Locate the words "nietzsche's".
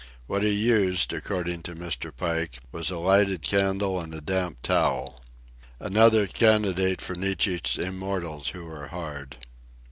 7.13-7.77